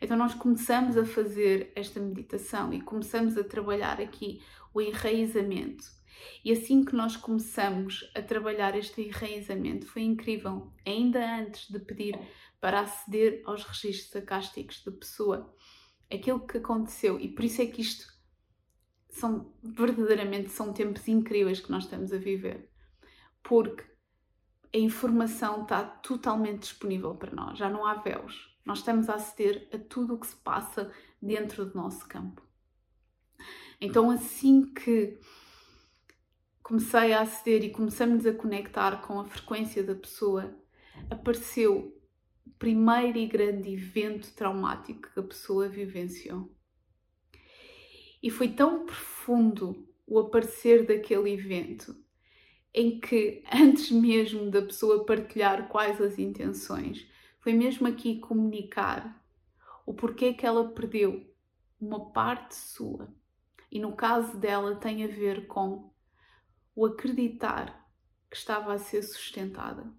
Então, 0.00 0.16
nós 0.16 0.34
começamos 0.34 0.96
a 0.96 1.04
fazer 1.04 1.72
esta 1.74 1.98
meditação 1.98 2.72
e 2.72 2.80
começamos 2.80 3.36
a 3.36 3.42
trabalhar 3.42 4.00
aqui 4.00 4.40
o 4.72 4.80
enraizamento. 4.80 5.84
E 6.44 6.52
assim 6.52 6.84
que 6.84 6.94
nós 6.94 7.16
começamos 7.16 8.10
a 8.14 8.22
trabalhar 8.22 8.76
este 8.76 9.02
enraizamento, 9.02 9.86
foi 9.86 10.02
incrível, 10.02 10.72
ainda 10.86 11.38
antes 11.38 11.70
de 11.70 11.78
pedir 11.78 12.18
para 12.60 12.80
aceder 12.80 13.42
aos 13.44 13.64
registros 13.64 14.22
acásticos 14.22 14.82
da 14.84 14.92
pessoa, 14.92 15.54
aquilo 16.12 16.46
que 16.46 16.58
aconteceu, 16.58 17.18
e 17.18 17.28
por 17.28 17.44
isso 17.44 17.62
é 17.62 17.66
que 17.66 17.80
isto 17.80 18.12
são 19.10 19.54
verdadeiramente 19.62 20.50
são 20.50 20.72
tempos 20.72 21.06
incríveis 21.06 21.60
que 21.60 21.70
nós 21.70 21.84
estamos 21.84 22.12
a 22.12 22.18
viver, 22.18 22.68
porque 23.42 23.84
a 24.74 24.78
informação 24.78 25.62
está 25.62 25.84
totalmente 25.84 26.62
disponível 26.62 27.14
para 27.14 27.34
nós, 27.34 27.56
já 27.56 27.70
não 27.70 27.86
há 27.86 27.94
véus. 27.94 28.52
Nós 28.64 28.78
estamos 28.78 29.08
a 29.08 29.14
aceder 29.14 29.68
a 29.72 29.78
tudo 29.78 30.14
o 30.14 30.18
que 30.18 30.26
se 30.26 30.36
passa 30.36 30.90
dentro 31.22 31.64
do 31.64 31.76
nosso 31.76 32.08
campo. 32.08 32.42
Então, 33.80 34.10
assim 34.10 34.72
que 34.72 35.18
comecei 36.64 37.12
a 37.12 37.20
aceder 37.20 37.62
e 37.62 37.70
começamos 37.70 38.24
a 38.24 38.32
conectar 38.32 39.02
com 39.02 39.20
a 39.20 39.26
frequência 39.26 39.84
da 39.84 39.94
pessoa, 39.94 40.58
apareceu 41.10 41.94
o 42.46 42.50
primeiro 42.58 43.18
e 43.18 43.26
grande 43.26 43.74
evento 43.74 44.32
traumático 44.32 45.12
que 45.12 45.20
a 45.20 45.22
pessoa 45.22 45.68
vivenciou. 45.68 46.50
E 48.22 48.30
foi 48.30 48.48
tão 48.48 48.86
profundo 48.86 49.86
o 50.06 50.18
aparecer 50.18 50.86
daquele 50.86 51.34
evento 51.34 51.94
em 52.72 52.98
que, 52.98 53.44
antes 53.52 53.90
mesmo 53.90 54.50
da 54.50 54.62
pessoa 54.62 55.04
partilhar 55.04 55.68
quais 55.68 56.00
as 56.00 56.18
intenções, 56.18 57.06
foi 57.40 57.52
mesmo 57.52 57.86
aqui 57.86 58.18
comunicar 58.20 59.22
o 59.84 59.92
porquê 59.92 60.32
que 60.32 60.46
ela 60.46 60.70
perdeu 60.70 61.30
uma 61.78 62.10
parte 62.10 62.54
sua. 62.54 63.14
E 63.70 63.78
no 63.78 63.94
caso 63.94 64.38
dela 64.38 64.76
tem 64.76 65.04
a 65.04 65.08
ver 65.08 65.46
com 65.46 65.92
o 66.74 66.86
acreditar 66.86 67.88
que 68.30 68.36
estava 68.36 68.72
a 68.72 68.78
ser 68.78 69.02
sustentada, 69.02 69.92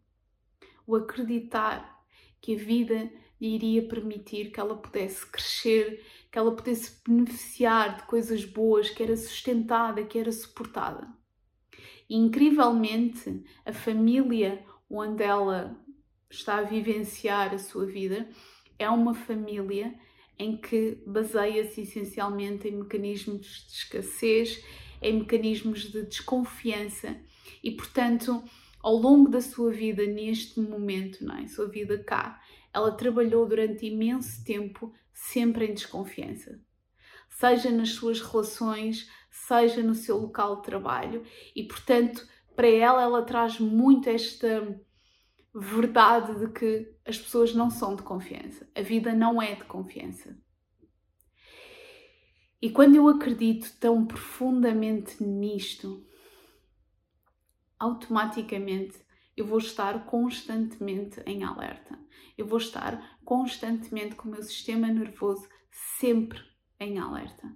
o 0.86 0.96
acreditar 0.96 2.04
que 2.42 2.56
a 2.56 2.58
vida 2.58 3.12
lhe 3.40 3.56
iria 3.56 3.88
permitir 3.88 4.52
que 4.52 4.60
ela 4.60 4.78
pudesse 4.78 5.26
crescer, 5.26 6.04
que 6.32 6.38
ela 6.38 6.56
pudesse 6.56 7.02
beneficiar 7.08 7.98
de 7.98 8.04
coisas 8.04 8.46
boas, 8.46 8.90
que 8.90 9.04
era 9.04 9.16
sustentada, 9.16 10.04
que 10.04 10.18
era 10.18 10.32
suportada. 10.32 11.08
E, 12.10 12.16
incrivelmente, 12.16 13.44
a 13.66 13.74
família 13.74 14.64
onde 14.90 15.24
ela 15.24 15.80
está 16.30 16.58
a 16.58 16.64
vivenciar 16.64 17.54
a 17.54 17.58
sua 17.58 17.86
vida 17.86 18.30
é 18.78 18.90
uma 18.90 19.14
família 19.14 19.98
em 20.38 20.58
que 20.58 21.02
baseia-se 21.08 21.82
essencialmente 21.82 22.68
em 22.68 22.80
mecanismos 22.80 23.66
de 23.68 23.74
escassez, 23.74 24.64
em 25.02 25.20
mecanismos 25.20 25.92
de 25.92 26.04
desconfiança 26.04 27.16
e, 27.64 27.72
portanto, 27.72 28.44
ao 28.82 28.96
longo 28.96 29.30
da 29.30 29.42
sua 29.42 29.72
vida, 29.72 30.06
neste 30.06 30.60
momento, 30.60 31.26
não 31.26 31.38
é? 31.38 31.48
sua 31.48 31.68
vida 31.68 31.98
cá, 31.98 32.42
ela 32.74 32.92
trabalhou 32.92 33.48
durante 33.48 33.86
imenso 33.86 34.44
tempo 34.44 34.94
sempre 35.14 35.66
em 35.66 35.74
desconfiança. 35.74 36.60
Seja 37.30 37.72
nas 37.72 37.92
suas 37.92 38.22
relações, 38.22 39.10
seja 39.30 39.82
no 39.82 39.96
seu 39.96 40.18
local 40.18 40.58
de 40.58 40.64
trabalho, 40.64 41.24
e 41.56 41.64
portanto, 41.64 42.28
para 42.56 42.68
ela, 42.68 43.02
ela 43.02 43.24
traz 43.24 43.60
muito 43.60 44.10
esta 44.10 44.80
verdade 45.54 46.40
de 46.40 46.52
que 46.52 46.94
as 47.06 47.18
pessoas 47.18 47.54
não 47.54 47.70
são 47.70 47.96
de 47.96 48.04
confiança. 48.04 48.70
A 48.76 48.82
vida 48.82 49.14
não 49.14 49.42
é 49.42 49.56
de 49.56 49.64
confiança. 49.64 50.38
E 52.66 52.72
quando 52.72 52.96
eu 52.96 53.08
acredito 53.08 53.78
tão 53.80 54.08
profundamente 54.08 55.24
nisto, 55.24 56.04
automaticamente 57.78 59.00
eu 59.38 59.46
vou 59.46 59.60
estar 59.60 60.08
constantemente 60.08 61.22
em 61.28 61.44
alerta. 61.44 61.96
Eu 62.36 62.48
vou 62.48 62.58
estar 62.58 63.20
constantemente 63.24 64.16
com 64.16 64.28
o 64.28 64.32
meu 64.32 64.42
sistema 64.42 64.88
nervoso 64.88 65.48
sempre 66.00 66.40
em 66.80 66.98
alerta. 66.98 67.56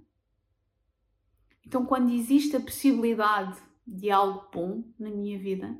Então, 1.65 1.87
quando 1.87 2.13
existe 2.13 2.55
a 2.55 2.61
possibilidade 2.61 3.59
de 3.87 4.11
algo 4.11 4.47
bom 4.53 4.93
na 4.99 5.09
minha 5.09 5.39
vida, 5.39 5.75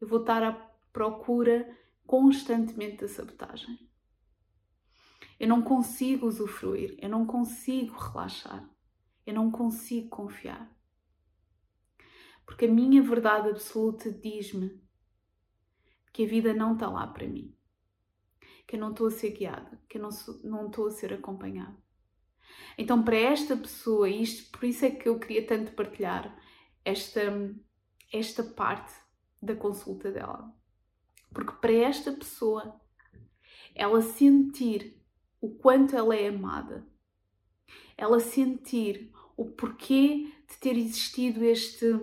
eu 0.00 0.08
vou 0.08 0.18
estar 0.18 0.42
a 0.42 0.52
procura 0.92 1.78
constantemente 2.04 3.02
da 3.02 3.06
sabotagem. 3.06 3.83
Eu 5.38 5.48
não 5.48 5.62
consigo 5.62 6.26
usufruir, 6.26 6.96
eu 7.00 7.08
não 7.08 7.26
consigo 7.26 7.96
relaxar, 7.96 8.68
eu 9.26 9.34
não 9.34 9.50
consigo 9.50 10.08
confiar. 10.08 10.70
Porque 12.46 12.66
a 12.66 12.70
minha 12.70 13.02
verdade 13.02 13.48
absoluta 13.48 14.12
diz-me 14.12 14.80
que 16.12 16.24
a 16.24 16.28
vida 16.28 16.54
não 16.54 16.74
está 16.74 16.88
lá 16.88 17.06
para 17.06 17.26
mim, 17.26 17.54
que 18.66 18.76
eu 18.76 18.80
não 18.80 18.90
estou 18.90 19.08
a 19.08 19.10
ser 19.10 19.30
guiada, 19.30 19.80
que 19.88 19.98
eu 19.98 20.02
não, 20.02 20.10
não 20.44 20.66
estou 20.66 20.86
a 20.86 20.90
ser 20.90 21.12
acompanhada. 21.12 21.76
Então, 22.76 23.02
para 23.02 23.16
esta 23.16 23.56
pessoa, 23.56 24.08
isto, 24.08 24.50
por 24.50 24.64
isso 24.64 24.84
é 24.84 24.90
que 24.90 25.08
eu 25.08 25.18
queria 25.18 25.46
tanto 25.46 25.72
partilhar 25.72 26.36
esta, 26.84 27.20
esta 28.12 28.42
parte 28.42 28.92
da 29.42 29.56
consulta 29.56 30.12
dela. 30.12 30.52
Porque 31.32 31.52
para 31.52 31.72
esta 31.72 32.12
pessoa, 32.12 32.80
ela 33.74 34.00
sentir 34.02 35.03
o 35.44 35.50
quanto 35.50 35.94
ela 35.94 36.16
é 36.16 36.28
amada, 36.28 36.88
ela 37.98 38.18
sentir 38.18 39.12
o 39.36 39.44
porquê 39.44 40.32
de 40.48 40.56
ter 40.58 40.74
existido 40.74 41.44
este. 41.44 42.00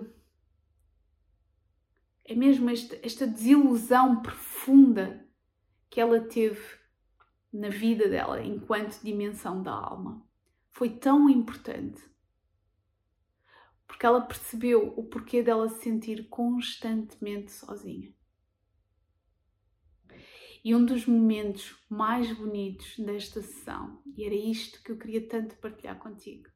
É 2.24 2.36
mesmo 2.36 2.70
esta, 2.70 2.96
esta 3.02 3.26
desilusão 3.26 4.22
profunda 4.22 5.28
que 5.90 6.00
ela 6.00 6.20
teve 6.20 6.64
na 7.52 7.68
vida 7.68 8.08
dela 8.08 8.40
enquanto 8.40 9.02
dimensão 9.02 9.60
da 9.60 9.72
alma. 9.72 10.24
Foi 10.70 10.88
tão 10.88 11.28
importante. 11.28 12.00
Porque 13.88 14.06
ela 14.06 14.20
percebeu 14.20 14.94
o 14.96 15.02
porquê 15.02 15.42
dela 15.42 15.68
se 15.68 15.82
sentir 15.82 16.28
constantemente 16.28 17.50
sozinha. 17.50 18.14
E 20.64 20.74
um 20.74 20.84
dos 20.84 21.06
momentos 21.06 21.76
mais 21.88 22.32
bonitos 22.36 22.96
desta 22.98 23.42
sessão, 23.42 24.00
e 24.16 24.24
era 24.24 24.34
isto 24.34 24.82
que 24.82 24.92
eu 24.92 24.98
queria 24.98 25.28
tanto 25.28 25.56
partilhar 25.56 25.98
contigo, 25.98 26.48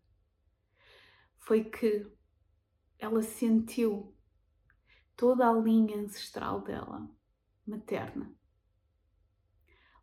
foi 1.39 1.65
que 1.65 2.07
ela 2.99 3.21
sentiu 3.23 4.17
toda 5.17 5.49
a 5.49 5.53
linha 5.53 5.99
ancestral 5.99 6.63
dela, 6.63 7.11
materna, 7.67 8.33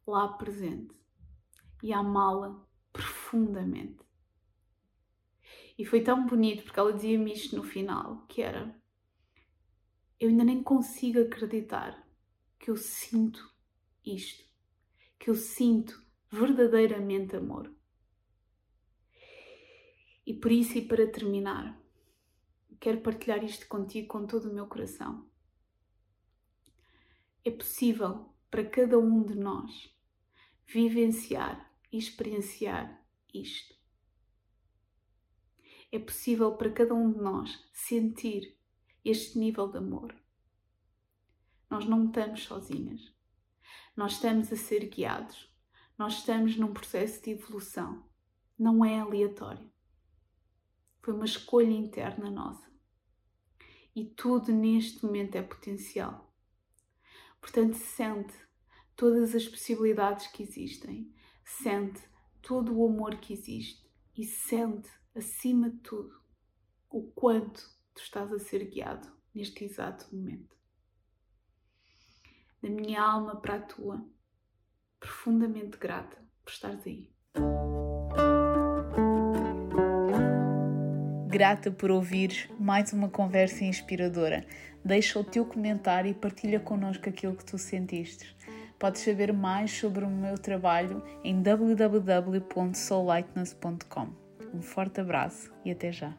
lá 0.06 0.28
presente 0.34 0.94
e 1.82 1.94
amá-la 1.94 2.62
profundamente. 2.92 4.04
E 5.78 5.86
foi 5.86 6.04
tão 6.04 6.26
bonito 6.26 6.63
porque 6.63 6.80
ela 6.80 6.94
dizia-me 6.94 7.34
isto 7.34 7.56
no 7.56 7.63
final, 7.63 8.26
que 8.28 8.42
era 8.42 8.78
eu 10.20 10.30
ainda 10.30 10.44
nem 10.44 10.63
consigo 10.63 11.20
acreditar 11.20 12.08
que 12.60 12.70
eu 12.70 12.78
sinto 12.78 13.53
isto, 14.06 14.44
que 15.20 15.30
eu 15.30 15.36
sinto 15.36 16.04
verdadeiramente 16.30 17.36
amor. 17.36 17.74
E 20.26 20.34
por 20.34 20.52
isso, 20.52 20.78
e 20.78 20.88
para 20.88 21.06
terminar, 21.08 21.80
quero 22.80 23.00
partilhar 23.00 23.44
isto 23.44 23.66
contigo 23.68 24.08
com 24.08 24.26
todo 24.26 24.50
o 24.50 24.54
meu 24.54 24.68
coração. 24.68 25.26
É 27.46 27.52
possível 27.52 28.34
para 28.52 28.66
cada 28.66 29.00
um 29.00 29.24
de 29.24 29.36
nós 29.36 29.89
vivenciar 30.66 31.72
e 31.92 31.98
experienciar 31.98 33.02
isto. 33.34 33.74
É 35.92 36.00
possível 36.00 36.52
para 36.58 36.72
cada 36.72 36.94
um 36.94 37.12
de 37.12 37.20
nós 37.22 37.63
sentir 37.72 38.58
este 39.06 39.38
nível 39.38 39.68
de 39.70 39.78
amor. 39.78 40.16
Nós 41.70 41.86
não 41.86 42.08
estamos 42.08 42.44
sozinhas. 42.44 43.12
Nós 43.96 44.14
estamos 44.14 44.52
a 44.52 44.56
ser 44.56 44.90
guiados. 44.90 45.54
Nós 45.98 46.16
estamos 46.16 46.58
num 46.58 46.74
processo 46.74 47.22
de 47.22 47.32
evolução. 47.32 48.10
Não 48.58 48.84
é 48.84 49.00
aleatório. 49.00 49.72
Foi 51.02 51.14
uma 51.14 51.26
escolha 51.26 51.72
interna 51.72 52.32
nossa. 52.32 52.72
E 53.96 54.06
tudo 54.06 54.52
neste 54.52 55.06
momento 55.06 55.36
é 55.36 55.44
potencial. 55.44 56.34
Portanto, 57.40 57.76
sente 57.76 58.34
todas 58.96 59.36
as 59.36 59.48
possibilidades 59.48 60.28
que 60.28 60.42
existem. 60.42 61.14
Sente 61.46 62.02
todo 62.42 62.76
o 62.76 62.88
amor 62.88 63.18
que 63.18 63.34
existe. 63.34 63.84
e 64.16 64.24
sente, 64.26 64.92
acima 65.16 65.72
de 65.72 65.80
tudo, 65.80 66.22
o 66.88 67.12
quanto 67.14 67.62
tu 67.96 68.02
estás 68.02 68.32
a 68.32 68.38
ser 68.38 68.70
guiado 68.70 69.12
neste 69.34 69.66
exato 69.66 70.16
momento. 70.16 70.56
Da 72.63 72.69
minha 72.69 73.02
alma 73.02 73.36
para 73.36 73.56
a 73.56 73.60
tua, 73.60 74.02
profundamente 74.97 75.78
grata 75.78 76.15
por 76.45 76.49
estares 76.49 76.88
aí. 76.88 77.12
Grata 81.28 81.69
por 81.69 81.91
ouvires 81.91 82.47
mais 82.58 82.93
uma 82.93 83.10
conversa 83.10 83.65
inspiradora. 83.65 84.45
Deixa 84.86 85.19
o 85.19 85.26
teu 85.26 85.45
comentário 85.45 86.10
e 86.10 86.13
partilha 86.13 86.62
connosco 86.62 87.10
aquilo 87.10 87.36
que 87.36 87.43
tu 87.43 87.58
sentiste. 87.58 88.34
Podes 88.80 89.02
saber 89.02 89.34
mais 89.34 89.69
sobre 89.71 90.06
o 90.06 90.10
meu 90.10 90.38
trabalho 90.38 91.04
em 91.21 91.41
www.soullightness.com. 91.41 94.08
Um 94.54 94.62
forte 94.62 95.02
abraço 95.02 95.52
e 95.65 95.71
até 95.71 95.91
já! 95.91 96.17